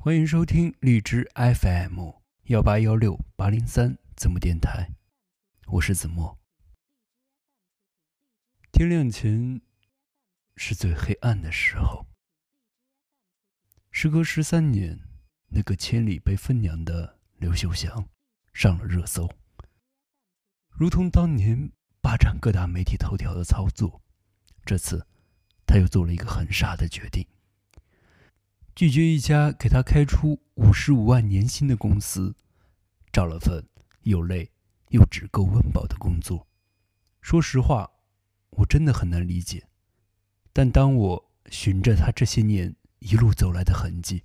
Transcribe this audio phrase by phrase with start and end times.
[0.00, 2.12] 欢迎收听荔枝 FM
[2.44, 4.92] 幺八幺六八零三子墨电台，
[5.66, 6.38] 我是子墨。
[8.70, 9.60] 天亮前
[10.54, 12.06] 是最黑暗的时候。
[13.90, 15.00] 时隔十三年，
[15.48, 18.08] 那个千里被分娘的刘秀祥
[18.52, 19.28] 上了热搜，
[20.70, 24.00] 如同当年霸占各大媒体头条的操作，
[24.64, 25.04] 这次
[25.66, 27.26] 他又做了一个很傻的决定。
[28.78, 32.36] 拒绝一家给他开出五十五万年薪的公司，
[33.10, 33.66] 找了份
[34.02, 34.52] 又累
[34.90, 36.46] 又只够温饱的工作。
[37.20, 37.90] 说实话，
[38.50, 39.66] 我真的很难理解。
[40.52, 44.22] 但当我循着他这些年一路走来的痕迹，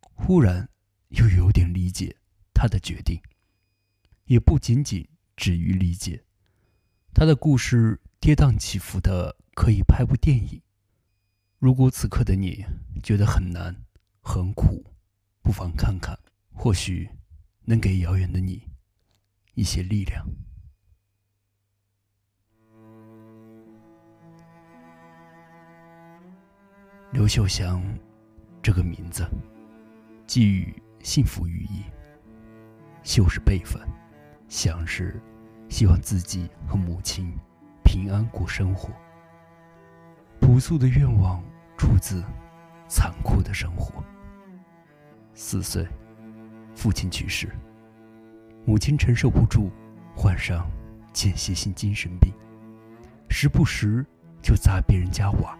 [0.00, 0.68] 忽然
[1.10, 2.16] 又有点理解
[2.52, 3.22] 他的决定。
[4.24, 6.24] 也不仅仅止于理解，
[7.14, 10.60] 他的故事跌宕起伏的，可以拍部电影。
[11.64, 12.62] 如果此刻的你
[13.02, 13.74] 觉得很难、
[14.20, 14.84] 很苦，
[15.40, 16.14] 不妨看看，
[16.52, 17.08] 或许
[17.64, 18.68] 能给遥远的你
[19.54, 20.28] 一些力量。
[27.12, 27.82] 刘秀祥
[28.62, 29.26] 这个名字，
[30.26, 30.70] 寄予
[31.02, 31.82] 幸福寓意。
[33.02, 33.80] 秀是辈分，
[34.48, 35.18] 祥是
[35.70, 37.34] 希望自己和母亲
[37.82, 38.90] 平安过生活。
[40.42, 41.42] 朴素的愿望。
[41.84, 42.24] 出自
[42.88, 44.02] 残酷的生活。
[45.34, 45.86] 四岁，
[46.74, 47.50] 父亲去世，
[48.64, 49.70] 母亲承受不住，
[50.16, 50.66] 患上
[51.12, 52.32] 间歇性精神病，
[53.28, 54.04] 时不时
[54.40, 55.58] 就砸别人家瓦，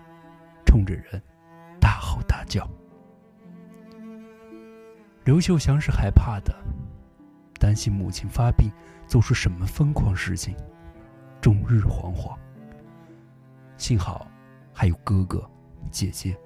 [0.64, 1.22] 冲着人
[1.78, 2.66] 大吼大叫。
[5.24, 6.54] 刘秀祥是害怕的，
[7.60, 8.70] 担心母亲发病
[9.06, 10.56] 做出什么疯狂事情，
[11.38, 12.34] 终日惶惶。
[13.76, 14.26] 幸好
[14.72, 15.46] 还有哥哥。
[15.90, 16.36] 姐姐，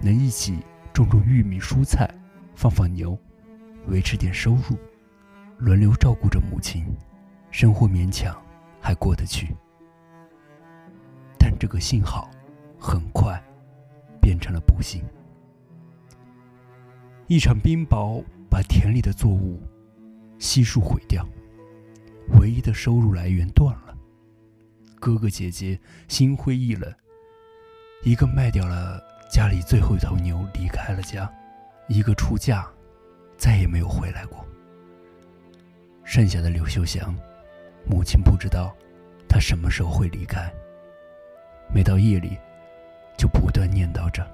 [0.00, 0.58] 能一起
[0.92, 2.08] 种种玉米、蔬菜，
[2.54, 3.18] 放放牛，
[3.88, 4.76] 维持点收入，
[5.58, 6.84] 轮流照顾着母亲，
[7.50, 8.36] 生活勉强
[8.80, 9.54] 还过得去。
[11.38, 12.30] 但这个幸好，
[12.78, 13.42] 很快
[14.20, 15.02] 变成了不幸。
[17.26, 19.60] 一场冰雹把田里的作物
[20.38, 21.28] 悉数毁掉，
[22.40, 23.96] 唯一的收入来源断了。
[25.00, 25.78] 哥哥姐姐
[26.08, 26.92] 心灰意冷。
[28.02, 31.30] 一个卖掉了家里最后一头牛离开了家，
[31.88, 32.66] 一个出嫁，
[33.36, 34.44] 再也没有回来过。
[36.04, 37.14] 剩下的刘秀祥，
[37.84, 38.74] 母亲不知道
[39.28, 40.50] 他什么时候会离开。
[41.74, 42.38] 每到夜里，
[43.16, 44.26] 就不断念叨着：“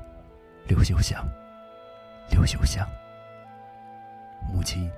[0.68, 1.26] 刘秀祥，
[2.30, 2.86] 刘秀祥。”
[4.52, 4.88] 母亲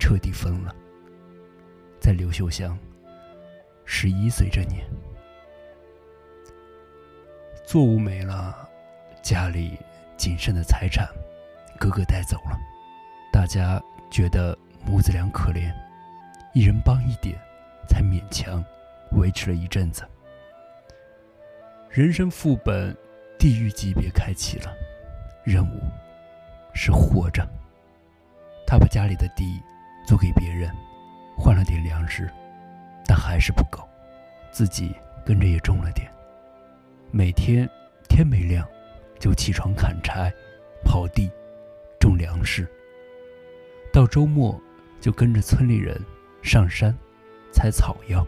[0.00, 0.74] 彻底疯了。
[2.00, 2.76] 在刘秀祥
[3.84, 4.84] 十一岁这年。
[7.66, 8.68] 作物没了，
[9.22, 9.78] 家里
[10.18, 11.08] 仅剩的财产，
[11.78, 12.58] 哥哥带走了。
[13.32, 15.72] 大家觉得母子俩可怜，
[16.52, 17.36] 一人帮一点，
[17.88, 18.62] 才勉强
[19.12, 20.06] 维持了一阵子。
[21.88, 22.94] 人生副本，
[23.38, 24.70] 地狱级别开启了，
[25.42, 25.80] 任务
[26.74, 27.48] 是活着。
[28.66, 29.60] 他把家里的地
[30.06, 30.70] 租给别人，
[31.36, 32.30] 换了点粮食，
[33.06, 33.88] 但还是不够，
[34.52, 36.10] 自己跟着也种了点。
[37.16, 37.70] 每天
[38.08, 38.66] 天没亮，
[39.20, 40.34] 就起床砍柴、
[40.84, 41.30] 刨地、
[42.00, 42.68] 种粮食。
[43.92, 44.60] 到周末，
[45.00, 45.96] 就跟着村里人
[46.42, 46.92] 上山
[47.52, 48.26] 采草药。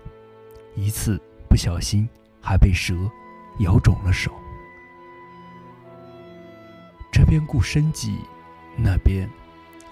[0.76, 2.08] 一次不小心
[2.40, 2.94] 还被蛇
[3.58, 4.30] 咬肿了手。
[7.10, 8.16] 这边顾生计，
[8.76, 9.28] 那边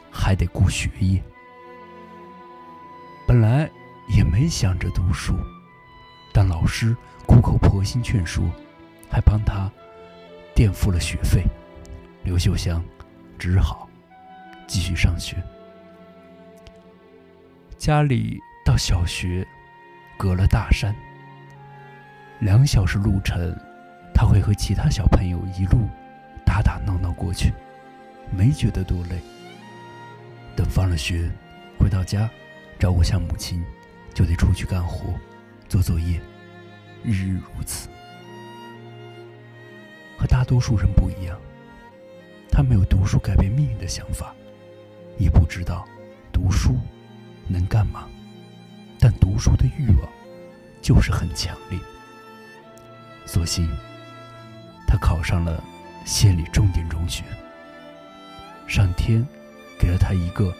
[0.09, 1.21] 还得顾学业。
[3.27, 3.69] 本来
[4.06, 5.34] 也没想着读书，
[6.33, 6.97] 但老师
[7.27, 8.44] 苦口婆心劝说。
[9.14, 9.70] 还帮他
[10.56, 11.44] 垫付了学费，
[12.25, 12.84] 刘秀香
[13.38, 13.88] 只好
[14.66, 15.36] 继续上学。
[17.78, 19.47] 家里到小学
[20.19, 20.92] 隔了大山，
[22.41, 23.56] 两小时路程，
[24.12, 25.88] 他会和其他小朋友一路
[26.44, 27.53] 打打闹闹过去，
[28.36, 29.21] 没觉得多累。
[30.56, 31.30] 等放了学
[31.78, 32.28] 回到家，
[32.80, 33.65] 照顾下母亲，
[34.12, 35.15] 就得出去干活、
[35.68, 36.21] 做作业，
[37.04, 37.89] 日日如此。
[40.34, 41.39] 大多数人不一样，
[42.51, 44.34] 他没有读书改变命运的想法，
[45.16, 45.86] 也不知道
[46.33, 46.77] 读书
[47.47, 48.09] 能干嘛，
[48.98, 50.09] 但读书的欲望
[50.83, 51.78] 就是很强烈。
[53.25, 53.65] 所幸，
[54.89, 55.63] 他考上了
[56.04, 57.22] 县里重点中学。
[58.66, 59.25] 上天
[59.78, 60.53] 给了他一个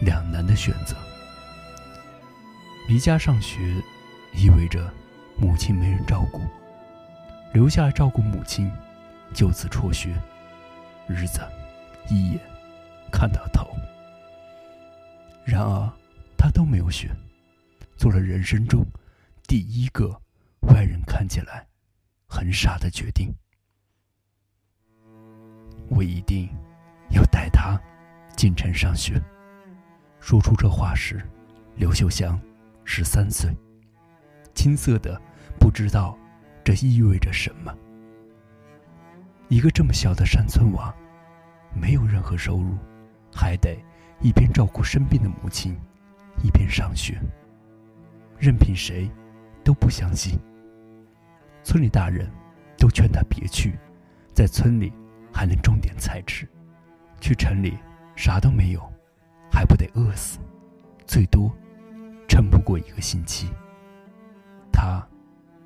[0.00, 0.96] 两难的选择：
[2.88, 3.60] 离家上学，
[4.32, 4.90] 意味着
[5.36, 6.40] 母亲没人照顾；
[7.52, 8.72] 留下来照顾母亲。
[9.32, 10.14] 就此辍学，
[11.08, 11.40] 日子
[12.08, 12.40] 一眼
[13.10, 13.68] 看到头。
[15.44, 15.92] 然而，
[16.36, 17.10] 他都没有选，
[17.96, 18.84] 做了人生中
[19.46, 20.08] 第一个
[20.62, 21.66] 外人看起来
[22.28, 23.32] 很傻的决定。
[25.88, 26.48] 我一定
[27.10, 27.80] 要带他
[28.36, 29.20] 进城上学。
[30.20, 31.20] 说出这话时，
[31.76, 32.40] 刘秀祥
[32.84, 33.50] 十三岁，
[34.54, 35.20] 青涩的
[35.58, 36.16] 不知道
[36.62, 37.74] 这意味着什么。
[39.50, 40.94] 一个这么小的山村娃，
[41.74, 42.78] 没有任何收入，
[43.34, 43.76] 还得
[44.20, 45.76] 一边照顾生病的母亲，
[46.40, 47.20] 一边上学。
[48.38, 49.10] 任凭谁
[49.64, 50.38] 都不相信。
[51.64, 52.30] 村里大人
[52.78, 53.76] 都劝他别去，
[54.32, 54.92] 在村里
[55.32, 56.48] 还能种点菜吃，
[57.20, 57.76] 去城里
[58.14, 58.80] 啥都没有。
[59.50, 60.38] 还不得饿死，
[61.08, 61.52] 最多
[62.28, 63.50] 撑不过一个星期。
[64.70, 65.04] 他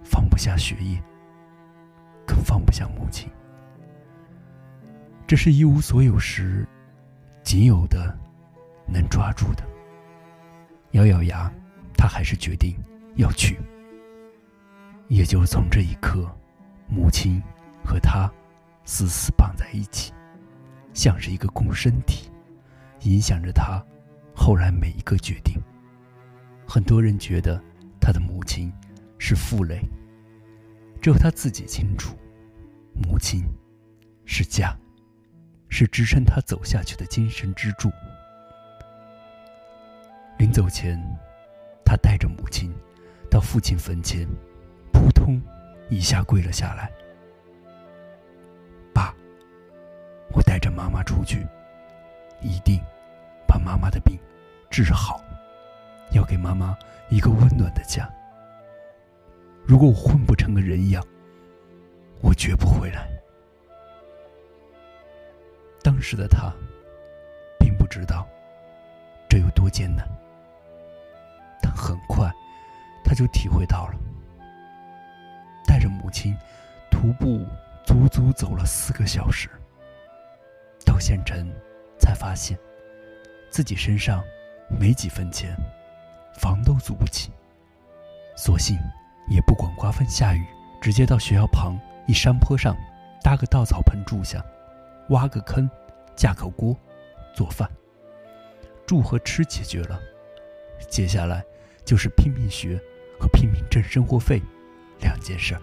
[0.02, 0.98] 放不下学业，
[2.26, 3.30] 更放不下母亲。
[5.26, 6.66] 这是一无所有时
[7.42, 8.16] 仅有的
[8.86, 9.64] 能抓住的。
[10.92, 11.52] 咬咬牙，
[11.96, 12.76] 他还是决定
[13.16, 13.58] 要去。
[15.08, 16.30] 也就从这一刻，
[16.88, 17.42] 母亲
[17.84, 18.30] 和他
[18.84, 20.12] 死死绑在一起，
[20.92, 22.30] 像是一个共生体。
[23.00, 23.84] 影响着他
[24.34, 25.60] 后来每一个决定。
[26.66, 27.62] 很多人觉得
[28.00, 28.72] 他的母亲
[29.18, 29.82] 是负累，
[31.02, 32.16] 只有他自己清楚，
[32.94, 33.44] 母亲
[34.24, 34.74] 是家，
[35.76, 37.90] 是支撑他走下去的精神支柱。
[40.38, 40.96] 临走前，
[41.84, 42.72] 他带着母亲
[43.28, 44.24] 到父亲坟前，
[44.92, 45.42] 扑通
[45.90, 46.88] 一下跪了下来
[48.94, 49.12] ：“爸，
[50.30, 51.44] 我带着妈妈出去，
[52.40, 52.80] 一定。”
[53.44, 54.16] 把妈妈的病
[54.70, 55.20] 治好，
[56.12, 56.78] 要给妈妈
[57.08, 58.08] 一个温暖的家。
[59.64, 61.04] 如果我混不成个人样，
[62.20, 63.13] 我绝不回来。
[65.84, 66.50] 当时的他，
[67.60, 68.26] 并不知道
[69.28, 70.08] 这有多艰难，
[71.60, 72.32] 但很快
[73.04, 73.94] 他就体会到了。
[75.66, 76.34] 带着母亲
[76.90, 77.46] 徒步
[77.84, 79.50] 足足走了四个小时，
[80.86, 81.52] 到县城
[81.98, 82.58] 才发现。
[83.50, 84.24] 自己身上
[84.68, 85.54] 没几分钱，
[86.34, 87.30] 房都租不起，
[88.36, 88.76] 索性
[89.28, 90.44] 也不管刮风下雨，
[90.80, 92.74] 直接到学校旁一山坡上
[93.22, 94.44] 搭个稻草棚住下，
[95.08, 95.68] 挖个坑，
[96.16, 96.76] 架口锅，
[97.34, 97.68] 做饭。
[98.86, 99.98] 住和吃解决了，
[100.88, 101.44] 接下来
[101.84, 102.80] 就是拼命学
[103.18, 104.42] 和拼命挣生活费
[105.00, 105.56] 两件事。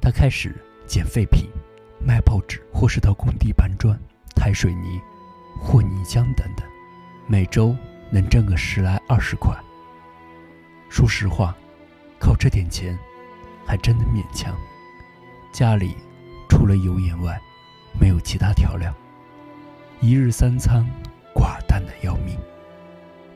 [0.00, 0.54] 他开始
[0.86, 1.48] 捡废品，
[1.98, 3.98] 卖报纸，或是到工地搬砖、
[4.34, 5.00] 抬水泥、
[5.60, 6.66] 和泥浆等等。
[7.26, 7.76] 每周
[8.10, 9.54] 能挣个十来二十块。
[10.88, 11.56] 说实话，
[12.18, 12.98] 靠这点钱，
[13.66, 14.56] 还真的勉强。
[15.52, 15.96] 家里
[16.48, 17.40] 除了油盐外，
[18.00, 18.92] 没有其他调料，
[20.00, 20.82] 一日三餐
[21.34, 22.38] 寡淡的要命。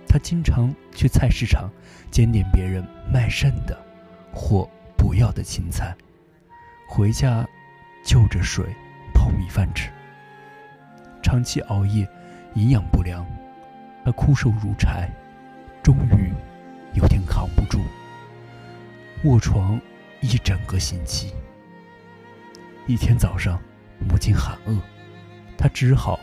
[0.09, 1.71] 他经常去菜市场
[2.11, 2.83] 捡点别人
[3.13, 3.79] 卖剩的
[4.33, 5.95] 或不要的青菜，
[6.89, 7.47] 回家
[8.07, 8.65] 就着水
[9.13, 9.91] 泡米饭吃。
[11.23, 12.09] 长期熬夜，
[12.55, 13.27] 营养不良。
[14.05, 15.11] 他枯瘦如柴，
[15.83, 16.33] 终于
[16.95, 17.81] 有点扛不住，
[19.25, 19.81] 卧床
[20.21, 21.35] 一整个星期。
[22.87, 23.59] 一天早上，
[24.09, 24.77] 母亲喊饿，
[25.57, 26.19] 他只好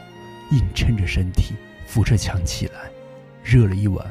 [0.51, 1.55] 硬撑着身体
[1.85, 2.89] 扶着墙起来，
[3.43, 4.09] 热了一碗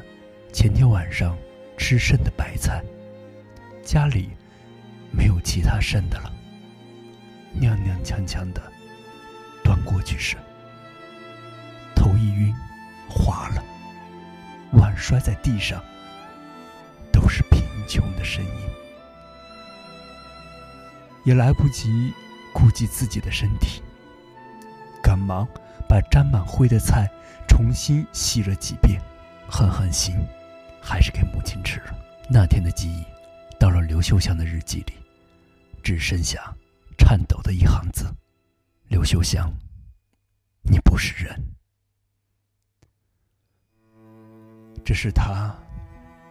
[0.52, 1.36] 前天晚上
[1.76, 2.82] 吃剩的白菜。
[3.82, 4.30] 家里
[5.10, 6.32] 没有其他剩的了，
[7.60, 8.62] 踉踉跄跄的
[9.64, 10.36] 端过去时，
[11.94, 12.54] 头一晕。
[13.12, 13.64] 滑了，
[14.74, 15.82] 碗摔在地上，
[17.10, 18.50] 都是贫穷的声音。
[21.24, 22.14] 也来不及
[22.52, 23.82] 顾及自己的身体，
[25.02, 25.46] 赶忙
[25.88, 27.08] 把沾满灰的菜
[27.48, 29.00] 重新洗了几遍，
[29.48, 30.14] 狠狠心，
[30.80, 31.94] 还是给母亲吃了。
[32.28, 33.04] 那天的记忆，
[33.58, 34.92] 到了刘秀香的日记里，
[35.82, 36.54] 只剩下
[36.98, 38.06] 颤抖的一行字
[38.88, 39.52] ：“刘秀香，
[40.62, 41.42] 你不是人。”
[44.84, 45.54] 这是他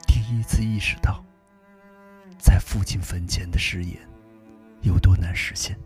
[0.08, 1.24] 第一次意识到，
[2.38, 3.98] 在父亲坟前的誓言
[4.82, 5.78] 有多难实现。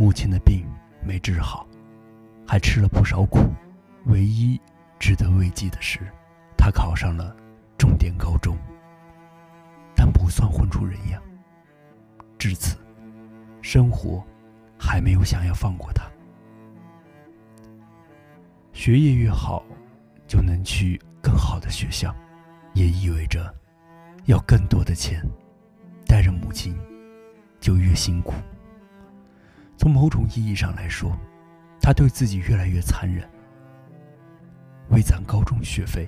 [0.00, 0.66] 母亲的病
[1.04, 1.68] 没治好，
[2.46, 3.52] 还吃了不少苦。
[4.06, 4.58] 唯一
[4.98, 6.00] 值得慰藉的是，
[6.56, 7.36] 他考上了
[7.76, 8.56] 重点高中，
[9.94, 11.22] 但不算混出人样。
[12.38, 12.78] 至此，
[13.60, 14.24] 生活
[14.78, 16.10] 还没有想要放过他。
[18.72, 19.62] 学业越好。
[20.26, 22.14] 就能去更好的学校，
[22.72, 23.52] 也意味着
[24.26, 25.20] 要更多的钱。
[26.06, 26.72] 带着母亲
[27.58, 28.32] 就越辛苦。
[29.80, 31.18] 从某种意义上来说，
[31.80, 33.26] 他对自己越来越残忍。
[34.90, 36.06] 为攒高中学费，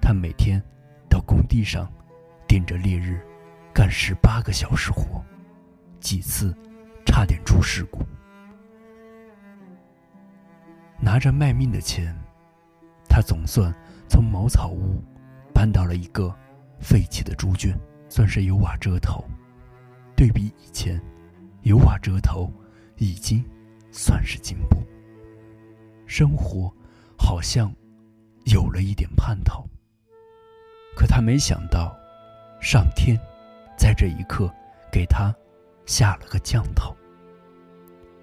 [0.00, 0.60] 他每天
[1.08, 1.88] 到工地上
[2.48, 3.24] 顶着烈日
[3.72, 5.24] 干十八个小时活，
[6.00, 6.52] 几次
[7.06, 8.00] 差点出事故。
[10.98, 12.12] 拿着卖命的钱，
[13.08, 13.72] 他总算
[14.08, 15.00] 从茅草屋
[15.54, 16.34] 搬到了一个
[16.80, 19.24] 废弃的猪圈，算是有瓦遮头。
[20.16, 21.00] 对比以前，
[21.60, 22.52] 有瓦遮头
[22.96, 23.44] 已经
[23.90, 24.76] 算是进步。
[26.06, 26.72] 生活
[27.16, 27.74] 好像
[28.44, 29.66] 有了一点盼头。
[30.94, 31.96] 可他没想到，
[32.60, 33.18] 上天
[33.78, 34.52] 在这一刻
[34.90, 35.34] 给他
[35.86, 36.94] 下了个降头。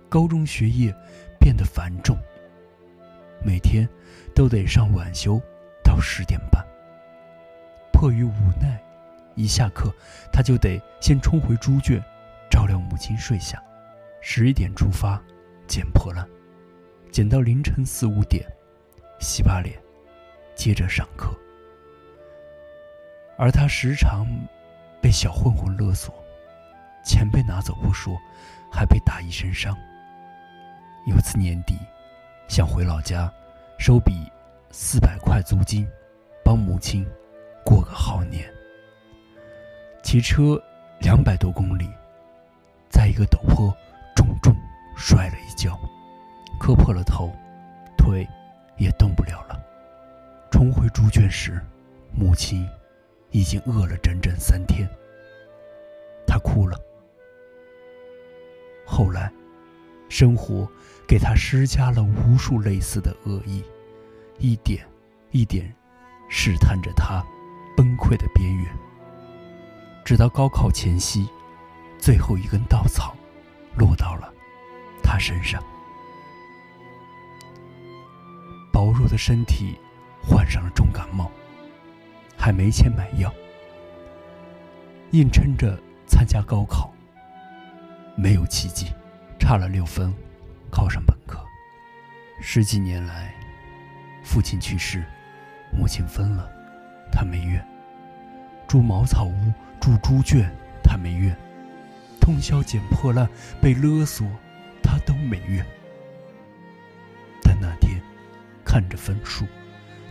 [0.08, 0.94] 高中学业
[1.40, 2.16] 变得繁重。
[3.44, 3.88] 每天
[4.36, 5.42] 都得上晚修
[5.84, 6.64] 到十点半。
[7.92, 8.82] 迫于无奈，
[9.36, 9.94] 一下课
[10.32, 12.04] 他就得先冲回猪圈，
[12.50, 13.62] 照料母亲睡下。
[14.22, 15.22] 十一点出发，
[15.68, 16.28] 捡破烂，
[17.12, 18.46] 捡到凌晨四五点，
[19.20, 19.78] 洗把脸，
[20.56, 21.34] 接着上课。
[23.38, 24.26] 而他时常
[25.02, 26.14] 被小混混勒索，
[27.06, 28.18] 钱被拿走不说，
[28.72, 29.76] 还被打一身伤。
[31.08, 31.76] 有次年底。
[32.48, 33.32] 想回老家，
[33.78, 34.26] 收笔
[34.72, 35.88] 四百块租金，
[36.44, 37.06] 帮母亲
[37.64, 38.52] 过个好年。
[40.02, 40.60] 骑车
[41.00, 41.88] 两百多公里，
[42.90, 43.72] 在一个陡坡
[45.00, 45.80] 摔了一跤，
[46.60, 47.32] 磕破了头，
[47.98, 48.28] 腿
[48.78, 49.58] 也动不了了。
[50.52, 51.60] 重回猪圈时，
[52.12, 52.68] 母亲
[53.32, 54.88] 已经饿了整整三天。
[56.28, 56.78] 他哭了。
[58.86, 59.32] 后来，
[60.10, 60.70] 生活。
[61.08, 63.64] 给他施加了无数类似的恶意，
[64.38, 64.86] 一点
[65.32, 65.74] 一点
[66.30, 67.26] 试探着他
[67.76, 68.72] 崩溃的边缘，
[70.06, 71.28] 直到高考前夕，
[71.98, 73.16] 最后一根稻草
[73.76, 74.32] 落到了
[75.10, 75.60] 他身上。
[78.72, 79.76] 薄弱的身体
[80.22, 81.32] 患上了重感冒，
[82.38, 83.34] 还没钱买药，
[85.10, 85.76] 硬撑着
[86.06, 86.94] 参加高考，
[88.16, 88.94] 没有奇迹，
[89.40, 90.14] 差了六分。
[90.72, 91.44] 考上本科，
[92.40, 93.34] 十几年来，
[94.24, 95.04] 父亲去世，
[95.76, 96.48] 母亲分了，
[97.12, 97.60] 他没怨；
[98.68, 100.48] 住茅草屋，住猪圈，
[100.84, 101.34] 他没怨；
[102.22, 103.28] 通宵捡破烂，
[103.60, 104.28] 被勒索，
[104.90, 105.64] 他都没怨。
[107.44, 108.02] 但那天，
[108.66, 109.46] 看着分数，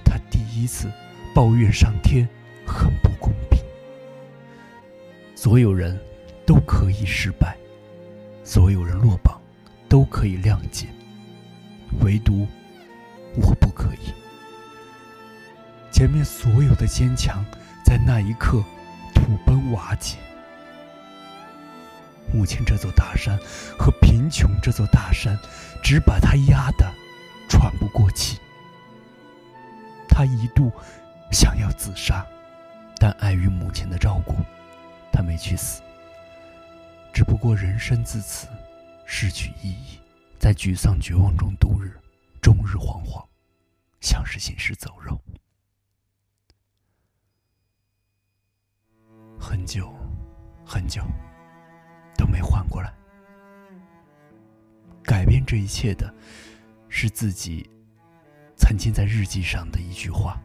[0.04, 0.88] 他第一次
[1.34, 2.28] 抱怨上天
[2.64, 3.60] 很不公平。
[5.34, 5.98] 所有人
[6.46, 7.56] 都可以失败，
[8.44, 9.36] 所有人落榜。
[9.88, 10.86] 都可以谅解，
[12.02, 12.46] 唯独
[13.36, 14.12] 我不可以。
[15.90, 17.42] 前面所有的坚强，
[17.82, 18.62] 在那一刻
[19.14, 20.18] 土崩瓦解。
[22.32, 23.38] 母亲这座大山
[23.78, 25.38] 和贫穷这座大山，
[25.82, 26.92] 只把他压得
[27.48, 28.38] 喘不过气。
[30.08, 30.72] 他一度
[31.30, 32.26] 想要自杀，
[32.98, 34.34] 但碍于母亲的照顾，
[35.12, 35.82] 他没去死。
[37.12, 38.46] 只不过人生自此。
[39.10, 39.98] 失去意义，
[40.38, 41.98] 在沮丧绝望中度日，
[42.42, 43.24] 终日惶惶，
[44.02, 45.18] 像是行尸走肉。
[49.40, 49.90] 很久，
[50.62, 51.02] 很久，
[52.28, 52.92] 没缓过来。
[55.02, 56.12] 改变这一切的，
[56.88, 57.68] 是自己
[58.56, 60.40] 曾经在日记上的一句话：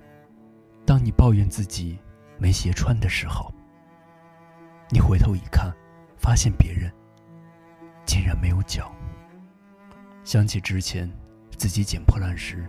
[0.86, 2.00] 当你抱怨自己
[2.38, 3.54] 没鞋穿的时候，
[4.90, 5.74] 你回头一看，
[6.18, 6.92] 发现别人。
[8.06, 8.94] 竟然没有脚。
[10.26, 11.10] 想起之前
[11.58, 12.68] 自己捡破烂时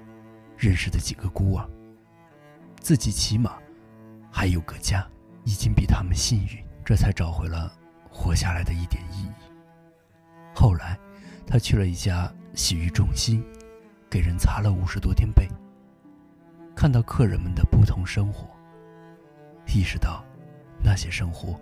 [0.57, 1.69] 认识的几个孤儿，
[2.81, 3.59] 自己起码
[4.31, 5.05] 还有个家，
[5.45, 7.77] 已经比他们幸运，这才找回了
[8.15, 9.33] 活下来的一点意义。
[10.55, 10.97] 后来，
[11.45, 13.45] 他去了一家洗浴中心，
[14.09, 15.47] 给人擦了五十多天背。
[16.75, 18.49] 看到客人们的不同生活，
[19.67, 20.25] 意识到
[20.83, 21.61] 那些生活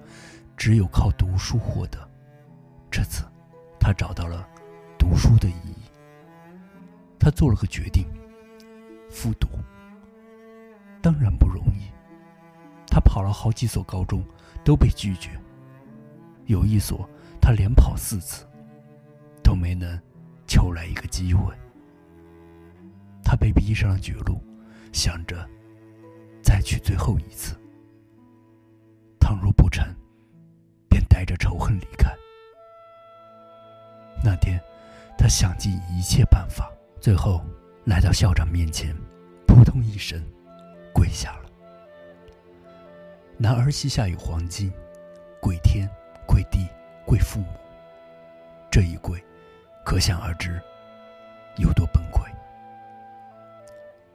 [0.56, 2.08] 只有靠读书获得。
[2.90, 3.24] 这次。
[3.84, 4.48] 他找到了
[4.96, 5.74] 读书的意义。
[7.18, 8.06] 他做了个决定：
[9.10, 9.48] 复读。
[11.02, 11.90] 当然不容易。
[12.86, 14.24] 他跑了好几所高中，
[14.64, 15.30] 都被拒绝。
[16.52, 17.08] 有一所，
[17.40, 18.46] 他连跑四次，
[19.42, 19.98] 都没能
[20.46, 21.52] 求来一个机会。
[23.24, 24.38] 他被逼上了绝路，
[24.92, 25.48] 想着
[26.42, 27.56] 再去最后一次。
[29.18, 29.82] 倘若不成，
[30.90, 32.12] 便带着仇恨离开。
[34.22, 34.60] 那天，
[35.16, 37.42] 他想尽一切办法，最后
[37.86, 38.94] 来到校长面前，
[39.46, 40.22] 扑通一声
[40.92, 41.50] 跪下了。
[43.38, 44.70] 男儿膝下有黄金，
[45.40, 45.88] 跪天、
[46.26, 46.68] 跪地、
[47.04, 47.46] 跪父母。
[48.70, 49.22] 这一跪，
[49.84, 50.60] 可想而知，
[51.56, 52.22] 有多崩溃。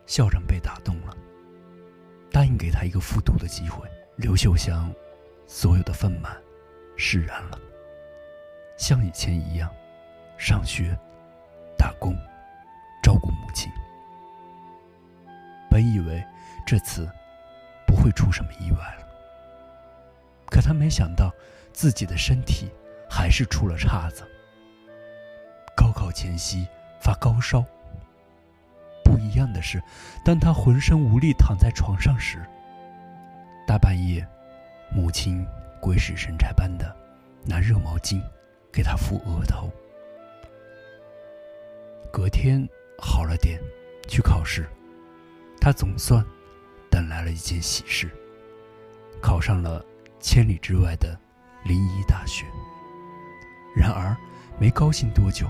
[0.05, 1.13] 校长被打动了，
[2.31, 3.87] 答应给他一个复读的机会。
[4.15, 4.91] 刘秀香
[5.45, 6.35] 所有的愤满
[6.95, 7.59] 释然了，
[8.77, 9.71] 像以前一样
[10.37, 10.97] 上学、
[11.77, 12.15] 打工、
[13.03, 13.71] 照顾母亲。
[15.69, 16.25] 本以为
[16.65, 17.07] 这次
[17.85, 19.07] 不会出什么意外了，
[20.47, 21.31] 可他没想到
[21.73, 22.69] 自己的身体
[23.09, 24.23] 还是出了岔子。
[25.75, 26.67] 高考前夕
[27.01, 27.63] 发高烧。
[29.03, 29.81] 不一样的是，
[30.25, 32.39] 当他浑身无力躺在床上时，
[33.65, 34.27] 大半夜，
[34.91, 35.45] 母亲
[35.81, 36.95] 鬼使神差般的
[37.45, 38.21] 拿热毛巾
[38.71, 39.71] 给他敷额头。
[42.11, 43.59] 隔天好了点，
[44.07, 44.67] 去考试，
[45.61, 46.25] 他总算
[46.89, 48.09] 等来了一件喜事，
[49.21, 49.83] 考上了
[50.19, 51.17] 千里之外的
[51.67, 52.45] 临沂大学。
[53.75, 54.15] 然而，
[54.59, 55.47] 没高兴多久。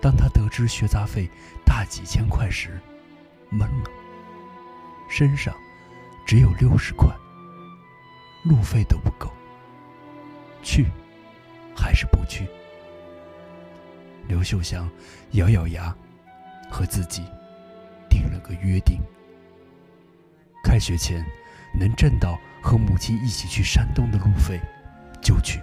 [0.00, 1.30] 当他得知学杂费
[1.64, 2.78] 大几千块时，
[3.50, 3.90] 懵了。
[5.08, 5.54] 身上
[6.26, 7.08] 只有六十块，
[8.44, 9.32] 路费都不够。
[10.62, 10.86] 去，
[11.74, 12.46] 还是不去？
[14.28, 14.90] 刘秀香
[15.32, 15.94] 咬咬牙，
[16.70, 17.22] 和自己
[18.10, 19.00] 定了个约定：
[20.62, 21.24] 开学前
[21.78, 24.60] 能挣到和母亲一起去山东的路费，
[25.24, 25.60] 就去。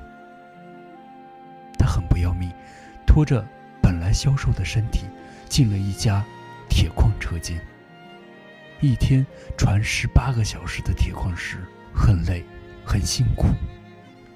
[1.79, 2.51] 他很不要命，
[3.07, 3.41] 拖着。
[3.81, 5.05] 本来消瘦的身体，
[5.49, 6.23] 进了一家
[6.69, 7.59] 铁矿车间。
[8.79, 9.25] 一天
[9.57, 11.57] 传十八个小时的铁矿石，
[11.93, 12.45] 很累，
[12.85, 13.47] 很辛苦，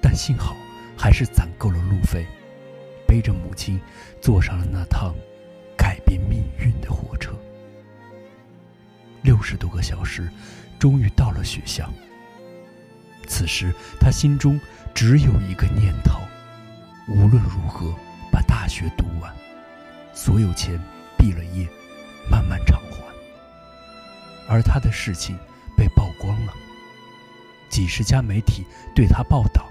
[0.02, 0.56] 但幸好
[0.98, 2.26] 还是攒够了路费，
[3.06, 3.80] 背着母亲
[4.20, 5.14] 坐上了那趟
[5.76, 7.32] 改变命运的火车。
[9.22, 10.28] 六十多个小时，
[10.78, 11.88] 终于到了学校。
[13.26, 14.60] 此时他心中
[14.94, 16.20] 只有一个念头：
[17.08, 17.94] 无论如何
[18.32, 19.34] 把大学读完。
[20.12, 20.80] 所有钱
[21.18, 21.68] 毕了业，
[22.30, 22.96] 慢慢偿还。
[24.48, 25.36] 而他的事情
[25.76, 26.52] 被曝光了，
[27.68, 29.66] 几十家媒体对他报道，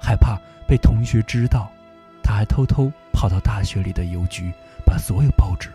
[0.00, 1.70] 害怕被同学知道，
[2.22, 4.52] 他还偷偷跑到大学里的邮局，
[4.84, 5.70] 把所有报纸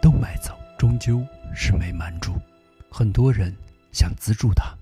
[0.00, 0.56] 都买走。
[0.78, 1.22] 终究
[1.54, 2.40] 是没瞒住，
[2.88, 3.54] 很多人
[3.92, 4.74] 想资助他，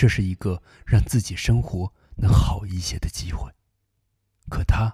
[0.00, 3.52] 这是一个让自己生活能好一些的机会，
[4.48, 4.90] 可他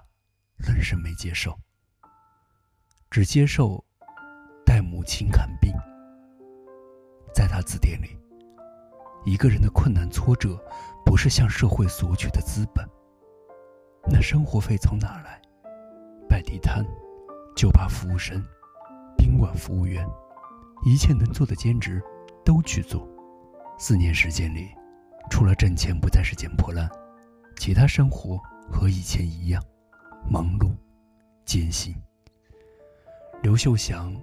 [0.57, 1.57] 愣是没接受。
[3.09, 3.81] 只接受
[4.65, 5.71] 带母亲看病。
[7.33, 8.19] 在他字典里，
[9.23, 10.61] 一个人的困难挫折，
[11.05, 12.85] 不是向社会索取的资本。
[14.11, 15.41] 那生活费从哪来？
[16.27, 16.85] 摆地摊、
[17.55, 18.43] 酒吧服务生、
[19.17, 20.05] 宾馆服务员，
[20.83, 22.03] 一切能做的兼职
[22.43, 23.07] 都去做。
[23.79, 24.75] 四年时间里，
[25.29, 26.89] 除了挣钱不再是捡破烂，
[27.57, 28.39] 其他生活
[28.71, 29.63] 和以前一样，
[30.29, 30.71] 忙碌、
[31.45, 31.95] 艰辛。
[33.41, 34.15] 刘秀祥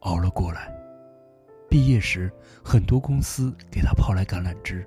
[0.00, 0.70] 熬了过来。
[1.70, 2.30] 毕业时，
[2.62, 4.86] 很多公司给他抛来橄榄枝，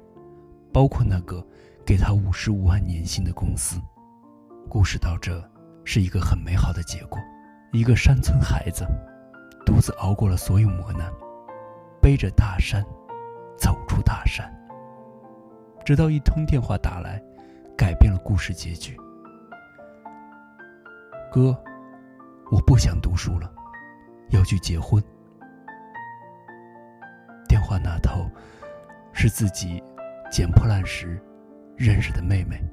[0.71, 1.43] 包括那个
[1.83, 3.81] 给他五十五万年薪的公司。
[4.69, 5.43] 故事到这，
[5.83, 7.19] 是一个很美好的结果。
[7.73, 8.85] 一个山村孩子，
[9.65, 11.11] 独自熬过了所有磨难，
[12.01, 12.85] 背着大山，
[13.57, 14.47] 走出大山。
[15.85, 17.21] 直到一通电话打来，
[17.77, 18.97] 改变了故事结局。
[21.31, 21.55] 哥。
[22.51, 23.51] 我不想读书了，
[24.29, 25.03] 要去结婚。
[27.49, 28.29] 电话那头
[29.11, 29.81] 是自己
[30.31, 31.19] 捡破烂时
[31.75, 32.63] 认识的妹妹。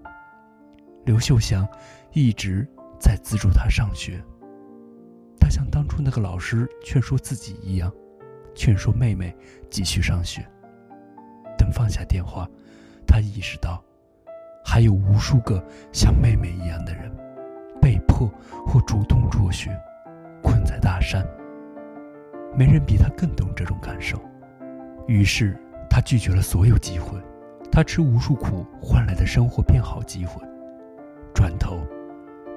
[1.06, 1.66] 刘秀祥
[2.12, 2.68] 一直
[3.00, 4.22] 在资助她上学，
[5.40, 7.90] 他像当初那个老师劝说自己一样，
[8.54, 9.34] 劝说妹妹
[9.70, 10.46] 继续上学。
[11.56, 12.46] 等放下电话，
[13.12, 13.78] 他意识到，
[14.64, 17.12] 还有无数个像妹妹一样的人。
[17.78, 18.26] 被迫
[18.66, 19.68] 或主动辍学，
[20.42, 21.22] 困在大山。
[22.56, 24.18] 没人比他更懂这种感受。
[25.06, 25.54] 于是
[25.90, 27.18] 他拒绝了所有机会，
[27.70, 30.40] 他吃无数苦换来的生活变好机会。
[31.34, 31.80] 转头，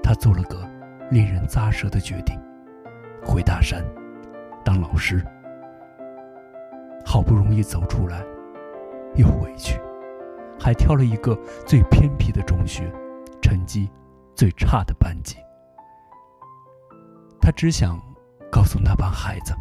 [0.02, 0.66] 他做了个
[1.12, 2.40] 令人咂舌的决定：
[3.26, 3.84] 回大山
[4.64, 5.22] 当老师。
[7.06, 8.24] 好不容易走出来，
[9.16, 9.78] 又回去，
[10.60, 12.92] 还挑了一个最偏僻的中学，
[13.42, 13.90] 成绩。
[14.38, 15.38] 最差的班级，
[17.40, 17.98] 他只想
[18.52, 19.56] 告诉那帮孩子：“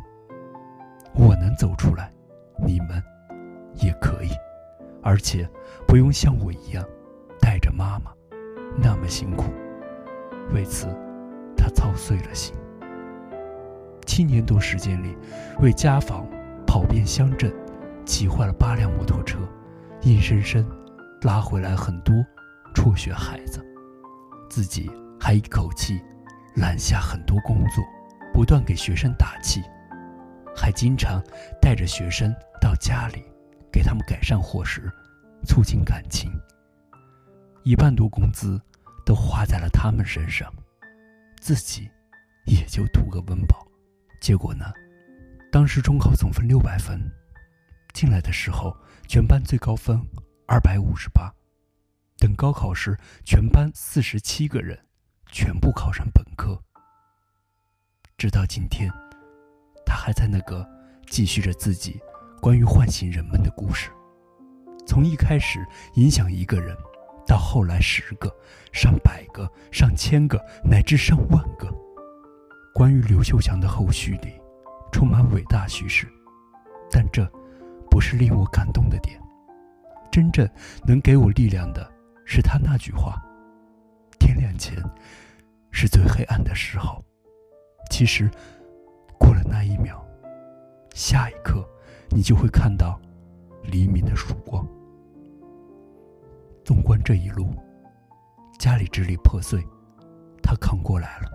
[1.14, 2.12] 我能走出来，
[2.66, 3.00] 你们
[3.74, 4.30] 也可以，
[5.00, 5.48] 而且
[5.86, 6.84] 不用像我一样
[7.40, 8.10] 带着妈妈
[8.76, 9.44] 那么辛苦。”
[10.52, 10.88] 为此，
[11.56, 12.52] 他操碎了心。
[14.06, 15.16] 七年多时间里，
[15.60, 16.26] 为家访
[16.66, 17.54] 跑遍乡镇，
[18.04, 19.38] 骑坏了八辆摩托车，
[20.02, 20.66] 硬生生
[21.24, 22.14] 拉回来很多
[22.74, 23.64] 辍学孩子。
[24.50, 25.98] 自己还一口气
[26.54, 27.82] 揽下很多工作，
[28.32, 29.62] 不断给学生打气，
[30.54, 31.24] 还经常
[31.62, 33.24] 带着学生到家里，
[33.72, 34.92] 给他们改善伙食，
[35.46, 36.30] 促进感情。
[37.64, 38.60] 一半多工资
[39.06, 40.52] 都花在了他们身上，
[41.40, 41.90] 自己
[42.44, 43.66] 也就图个温饱。
[44.20, 44.66] 结果呢，
[45.50, 47.00] 当时中考总分六百分，
[47.94, 48.76] 进来的时候
[49.08, 49.98] 全班最高分
[50.46, 51.32] 二百五十八。
[52.18, 54.78] 等高考时，全班四十七个人
[55.30, 56.58] 全部考上本科。
[58.16, 58.90] 直到今天，
[59.84, 60.66] 他还在那个
[61.06, 62.00] 继续着自己
[62.40, 63.90] 关于唤醒人们的故事。
[64.86, 65.58] 从一开始
[65.94, 66.76] 影响一个人，
[67.26, 68.34] 到后来十个、
[68.72, 71.68] 上百个、上千个，乃至上万个。
[72.74, 74.40] 关于刘秀祥的后续里，
[74.92, 76.06] 充满伟大叙事，
[76.90, 77.24] 但这
[77.90, 79.20] 不是令我感动的点。
[80.14, 80.48] 真正
[80.86, 81.84] 能给我力量的。
[82.24, 83.20] 是他那句话
[84.20, 84.80] ：“天亮前
[85.72, 87.04] 是最黑暗的时候。”
[87.90, 88.30] 其实，
[89.18, 90.00] 过了那一秒，
[90.94, 91.68] 下一刻
[92.10, 92.96] 你就会看到
[93.64, 94.64] 黎明的曙光。
[96.64, 97.52] 纵观这一路，
[98.56, 99.66] 家里支离破碎，
[100.40, 101.28] 他扛过来了；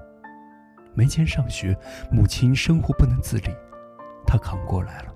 [0.96, 1.78] 没钱上学，
[2.10, 3.54] 母亲生活不能自理，
[4.26, 5.14] 他扛过来了；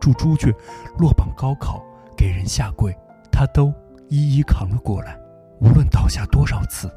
[0.00, 0.50] 住猪圈，
[0.98, 1.84] 落榜高考，
[2.20, 2.94] 给人下跪，
[3.32, 3.72] 他都。
[4.10, 5.16] 一一扛了过来，
[5.60, 6.92] 无论倒下多少次，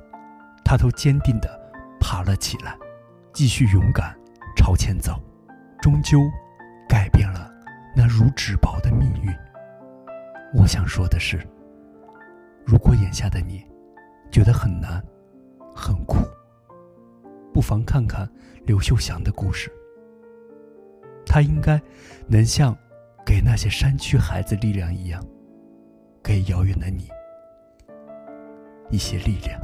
[0.65, 1.47] 他都坚定地
[1.99, 2.75] 爬了起来，
[3.31, 4.17] 继续勇敢
[4.57, 5.21] 朝前走，
[5.79, 6.17] 终究
[6.89, 7.51] 改变了
[7.95, 9.31] 那如纸薄的命运。
[10.55, 11.39] 我想说的是，
[12.65, 13.63] 如果眼下的你
[14.31, 14.99] 觉得很难、
[15.75, 16.17] 很苦，
[17.53, 18.27] 不妨看看
[18.65, 19.71] 刘秀祥的故事，
[21.27, 21.79] 他应该
[22.27, 22.75] 能像
[23.25, 25.23] 给那些山区孩子力量一样。
[26.23, 27.09] 给遥远的你
[28.89, 29.59] 一些力量。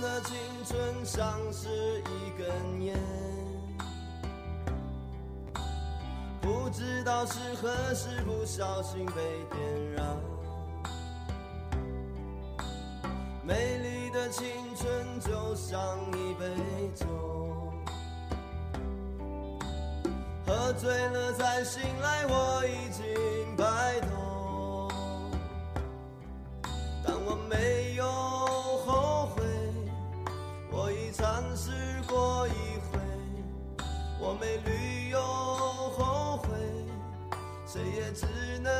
[0.00, 1.68] 的青春像是
[2.00, 2.96] 一根烟，
[6.40, 9.12] 不知道是何时不小心被
[9.52, 10.16] 点燃。
[13.44, 16.44] 美丽的青春就像一杯
[16.94, 17.06] 酒，
[20.46, 23.04] 喝醉了再醒来，我已经
[34.42, 36.48] 没理由后悔，
[37.64, 38.26] 谁也只
[38.58, 38.72] 能